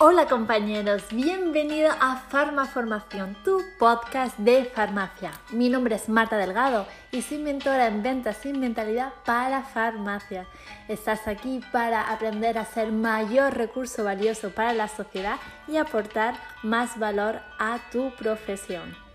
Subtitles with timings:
[0.00, 5.32] Hola compañeros, bienvenido a Farmaformación, tu podcast de farmacia.
[5.50, 10.46] Mi nombre es Marta Delgado y soy mentora en ventas sin mentalidad para farmacia.
[10.86, 16.96] Estás aquí para aprender a ser mayor recurso valioso para la sociedad y aportar más
[16.96, 19.07] valor a tu profesión.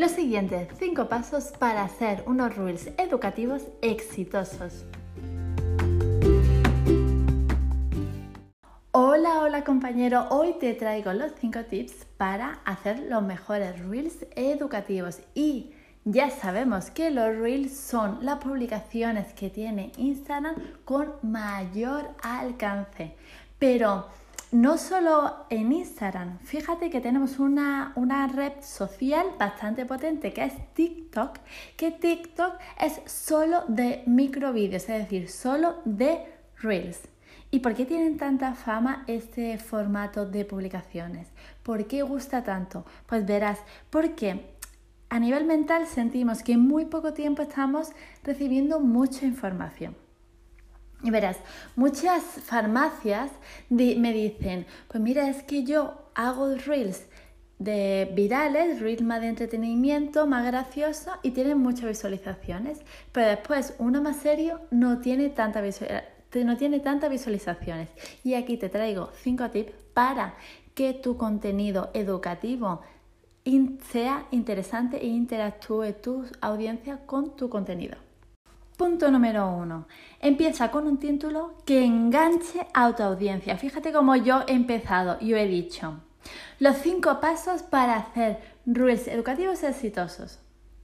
[0.00, 4.86] Los siguientes 5 pasos para hacer unos rules educativos exitosos.
[8.92, 15.20] Hola, hola compañero, hoy te traigo los 5 tips para hacer los mejores reels educativos.
[15.34, 15.74] Y
[16.06, 20.54] ya sabemos que los reels son las publicaciones que tiene Instagram
[20.86, 23.16] con mayor alcance,
[23.58, 24.06] pero
[24.52, 27.94] no solo en Instagram, fíjate que tenemos una,
[28.34, 31.38] red social bastante potente que es TikTok,
[31.76, 36.24] que TikTok es solo de microvídeos, es decir, solo de
[36.58, 37.00] Reels.
[37.52, 41.28] ¿Y por qué tienen tanta fama este formato de publicaciones?
[41.62, 42.84] ¿Por qué gusta tanto?
[43.06, 44.56] Pues verás, porque
[45.08, 47.90] a nivel mental sentimos que en muy poco tiempo estamos
[48.24, 49.96] recibiendo mucha información.
[51.02, 51.38] Y verás,
[51.76, 53.30] muchas farmacias
[53.68, 57.06] me dicen, pues mira, es que yo hago reels
[57.58, 62.80] de virales, reels más de entretenimiento, más gracioso y tienen muchas visualizaciones,
[63.12, 67.88] pero después uno más serio no tiene, tanta no tiene tantas visualizaciones.
[68.24, 70.34] Y aquí te traigo 5 tips para
[70.74, 72.80] que tu contenido educativo
[73.90, 77.96] sea interesante e interactúe tu audiencia con tu contenido.
[78.80, 79.86] Punto número uno.
[80.20, 83.58] Empieza con un título que enganche a tu audiencia.
[83.58, 86.00] Fíjate cómo yo he empezado y he dicho
[86.60, 90.38] los cinco pasos para hacer rules educativos exitosos.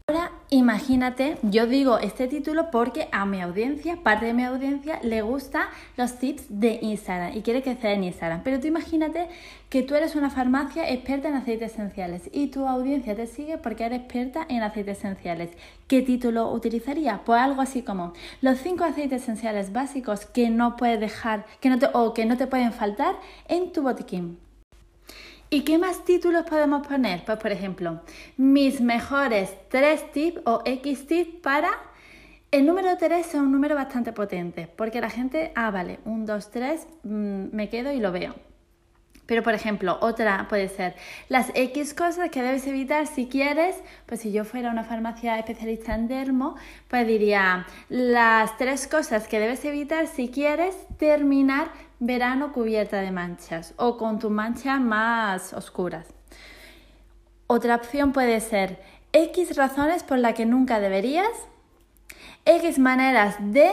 [0.09, 5.21] Ahora imagínate, yo digo este título porque a mi audiencia, parte de mi audiencia, le
[5.23, 8.43] gusta los tips de Instagram y quiere sea en Instagram.
[8.45, 9.27] Pero tú imagínate
[9.69, 13.85] que tú eres una farmacia experta en aceites esenciales y tu audiencia te sigue porque
[13.85, 15.51] eres experta en aceites esenciales.
[15.89, 17.23] ¿Qué título utilizaría?
[17.25, 18.13] Pues algo así como
[18.43, 22.37] los cinco aceites esenciales básicos que no puedes dejar que no te, o que no
[22.37, 23.17] te pueden faltar
[23.49, 24.39] en tu botiquín.
[25.57, 27.25] ¿Y qué más títulos podemos poner?
[27.25, 28.03] Pues por ejemplo,
[28.37, 31.71] mis mejores tres tips o X tips para...
[32.51, 36.51] El número 3 es un número bastante potente, porque la gente, ah, vale, un, 2,
[36.51, 38.35] 3, me quedo y lo veo.
[39.27, 40.95] Pero, por ejemplo, otra puede ser
[41.29, 43.77] las X cosas que debes evitar si quieres,
[44.07, 46.57] pues si yo fuera una farmacia especialista en dermo,
[46.89, 53.75] pues diría las tres cosas que debes evitar si quieres terminar verano cubierta de manchas
[53.77, 56.07] o con tus manchas más oscuras.
[57.49, 58.81] Otra opción puede ser
[59.13, 61.31] X razones por las que nunca deberías,
[62.45, 63.71] X maneras de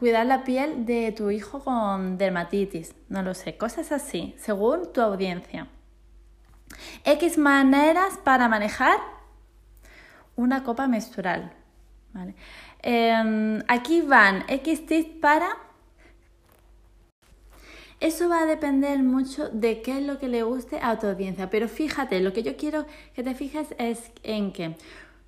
[0.00, 5.02] cuidar la piel de tu hijo con dermatitis, no lo sé, cosas así, según tu
[5.02, 5.68] audiencia.
[7.04, 8.98] X maneras para manejar
[10.36, 11.52] una copa menstrual.
[12.80, 15.48] Em, aquí van X tips para...
[18.00, 21.50] Eso va a depender mucho de qué es lo que le guste a tu audiencia,
[21.50, 24.76] pero fíjate, lo que yo quiero que te fijes es en que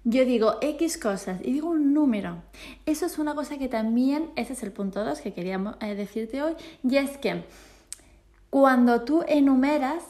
[0.05, 2.43] yo digo X cosas y digo un número.
[2.87, 6.43] Eso es una cosa que también, ese es el punto 2 que quería eh, decirte
[6.43, 7.45] hoy, y es que
[8.51, 10.03] cuando tú enumeras,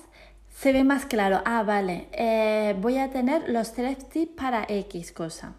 [0.57, 5.13] se ve más claro, ah, vale, eh, voy a tener los tres tips para X
[5.13, 5.55] cosa.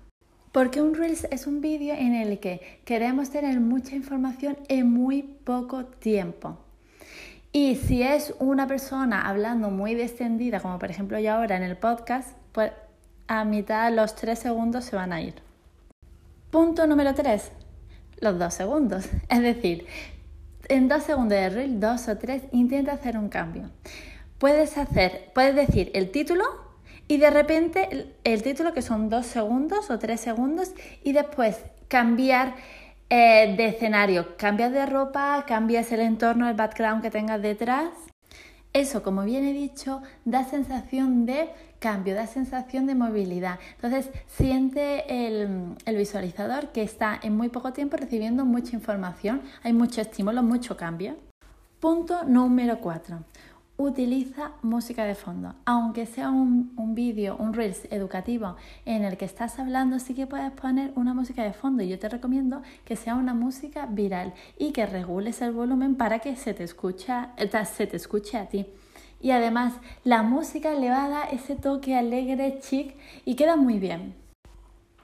[0.51, 5.23] Porque un Reels es un vídeo en el que queremos tener mucha información en muy
[5.23, 6.59] poco tiempo.
[7.51, 11.77] Y si es una persona hablando muy descendida, como por ejemplo yo ahora en el
[11.77, 12.71] podcast, pues
[13.27, 15.35] a mitad los 3 segundos se van a ir.
[16.49, 17.51] Punto número 3,
[18.19, 19.05] los 2 segundos.
[19.29, 19.87] Es decir,
[20.69, 23.69] en 2 segundos de reel, 2 o 3, intenta hacer un cambio.
[24.37, 26.43] Puedes hacer, puedes decir el título
[27.07, 30.73] y de repente el, título que son 2 segundos o 3 segundos
[31.03, 32.55] y después cambiar
[33.09, 37.89] eh, de escenario, cambias de ropa, cambias el entorno, el background que tengas detrás
[38.73, 41.49] eso, como bien he dicho, da sensación de
[41.79, 43.59] cambio, da sensación de movilidad.
[43.75, 49.73] Entonces, siente el, el, visualizador que está en muy poco tiempo recibiendo mucha información, hay
[49.73, 51.15] mucho estímulo, mucho cambio.
[51.79, 53.23] Punto número 4
[53.77, 55.55] utiliza música de fondo.
[55.65, 58.55] Aunque sea un, un vídeo, un Reels educativo
[58.85, 61.83] en el que estás hablando, sí que puedes poner una música de fondo.
[61.83, 66.19] Y yo te recomiendo que sea una música viral y que regules el volumen para
[66.19, 68.67] que se te, escucha, eh, se te escuche a ti.
[69.19, 69.73] Y además,
[70.03, 72.95] la música le va a dar ese toque alegre, chic
[73.25, 74.15] y queda muy bien.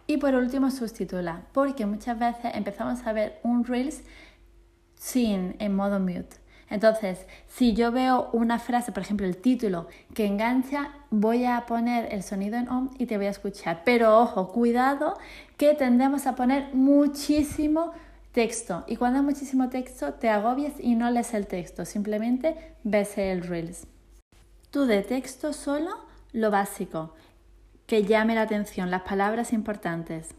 [0.07, 4.04] Y por último, sustitula, porque muchas veces empezamos a ver un Reels
[4.95, 6.36] sin en modo mute.
[6.69, 12.13] Entonces, si yo veo una frase, por ejemplo, el título que engancha, voy a poner
[12.13, 13.81] el sonido en on y te voy a escuchar.
[13.86, 15.18] Pero ojo, cuidado
[15.57, 17.92] que tendemos a poner muchísimo
[18.31, 18.83] texto.
[18.88, 23.42] Y cuando hay muchísimo texto, te agobias y no lees el texto, simplemente ves el
[23.42, 23.88] Reels.
[24.72, 25.92] Tú de texto solo
[26.31, 27.15] lo básico,
[27.88, 30.36] que llame la atención, las palabras importantes.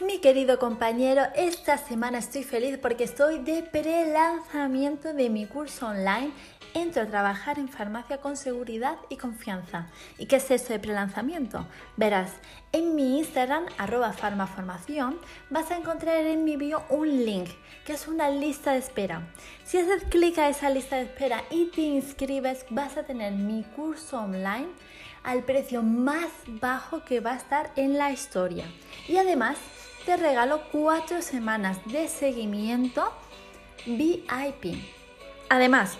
[0.00, 6.32] Mi querido compañero, esta semana estoy feliz porque estoy de pre-lanzamiento de mi curso online
[6.74, 9.86] Entro a trabajar en farmacia con seguridad y confianza.
[10.18, 11.68] ¿Y qué es eso de prelanzamiento?
[11.96, 12.32] Verás,
[12.72, 15.20] en mi Instagram, arroba farmaformación,
[15.50, 17.48] vas a encontrar en mi bio un link,
[17.86, 19.22] que es una lista de espera.
[19.62, 23.62] Si haces clic a esa lista de espera y te inscribes, vas a tener mi
[23.62, 24.66] curso online
[25.22, 26.28] al precio más
[26.60, 28.66] bajo que va a estar en la historia.
[29.06, 29.58] Y además,
[30.04, 33.12] te regalo cuatro semanas de seguimiento
[33.86, 34.76] VIP.
[35.48, 35.96] Además,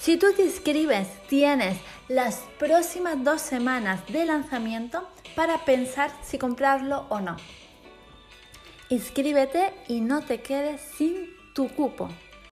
[0.00, 1.78] si tú te inscribes, tienes
[2.08, 7.36] las próximas dos semanas de lanzamiento para pensar si comprarlo o no.
[8.90, 12.10] Inscríbete y no te quedes sin tu cupo.